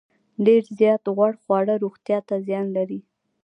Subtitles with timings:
[0.45, 2.99] ډیر زیات غوړ خواړه روغتیا ته زیان لري.